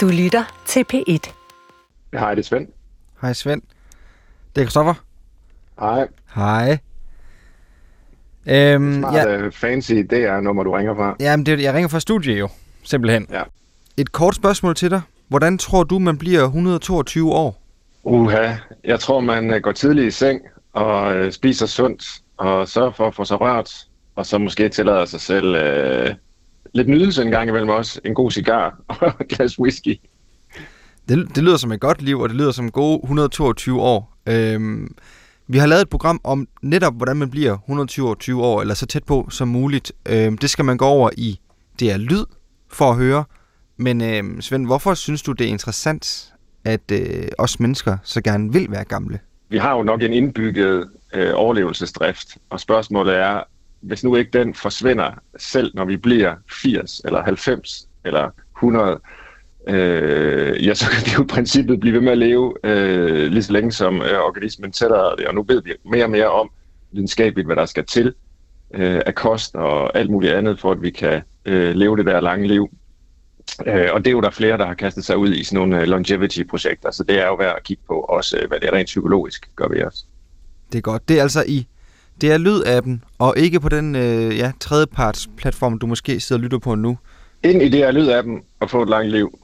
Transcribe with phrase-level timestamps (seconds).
[0.00, 1.32] Du lytter til P1.
[2.18, 2.68] Hej, det er Svend.
[3.22, 3.62] Hej Svend.
[4.56, 4.94] Det er Christoffer.
[5.80, 6.08] Hej.
[6.34, 6.78] Hej.
[8.48, 9.48] Øhm, Smart ja, ja.
[9.48, 11.16] fancy DR-nummer, du ringer fra.
[11.20, 12.48] jamen, det, jeg ringer fra studie jo,
[12.82, 13.26] simpelthen.
[13.30, 13.42] Ja.
[13.96, 15.00] Et kort spørgsmål til dig.
[15.28, 17.62] Hvordan tror du, man bliver 122 år?
[18.02, 18.52] Uha,
[18.84, 20.40] jeg tror, man øh, går tidligt i seng
[20.72, 22.04] og øh, spiser sundt
[22.36, 23.74] og sørger for at få sig rørt.
[24.16, 26.14] Og så måske tillader sig selv øh,
[26.74, 28.00] lidt nydelse en gang imellem også.
[28.04, 30.00] En god cigar og et glas whisky.
[31.08, 34.16] Det, det lyder som et godt liv, og det lyder som gode 122 år.
[34.26, 34.94] Øhm,
[35.46, 39.04] vi har lavet et program om netop, hvordan man bliver 122 år, eller så tæt
[39.04, 39.92] på som muligt.
[40.08, 41.40] Øhm, det skal man gå over i
[41.80, 42.24] DR Lyd
[42.68, 43.24] for at høre.
[43.76, 46.32] Men øhm, Svend, hvorfor synes du, det er interessant,
[46.64, 49.18] at øh, os mennesker så gerne vil være gamle?
[49.48, 53.42] Vi har jo nok en indbygget øh, overlevelsesdrift, og spørgsmålet er,
[53.80, 59.00] hvis nu ikke den forsvinder selv, når vi bliver 80 eller 90 eller 100,
[59.68, 63.42] øh, ja, så kan vi jo i princippet blive ved med at leve øh, lige
[63.42, 66.50] så længe som øh, organismen tæller det, og nu ved vi mere og mere om
[66.92, 68.14] videnskabeligt, hvad der skal til
[68.74, 72.20] øh, af kost og alt muligt andet, for at vi kan øh, leve det der
[72.20, 72.70] lange liv.
[73.66, 75.80] Øh, og det er jo der flere, der har kastet sig ud i sådan nogle
[75.80, 78.86] øh, longevity-projekter, så det er jo værd at kigge på, også øh, hvad det rent
[78.86, 80.06] psykologisk gør ved os.
[80.72, 81.08] Det er godt.
[81.08, 81.66] Det er altså i
[82.20, 86.42] det er Lyd-appen, og ikke på den øh, ja, tredjeparts platform, du måske sidder og
[86.42, 86.98] lytter på nu.
[87.44, 89.38] Ind i det her lyd-appen og få et langt liv.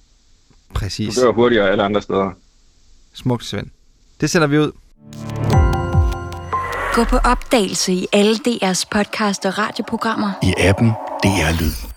[0.68, 1.16] Du Præcis.
[1.16, 2.30] dør hurtigere alle andre steder.
[3.14, 3.66] Smukt, Svend.
[4.20, 4.72] Det sender vi ud.
[6.94, 10.30] Gå på opdagelse i alle DR's podcast og radioprogrammer.
[10.42, 10.88] I appen
[11.22, 11.95] DR Lyd.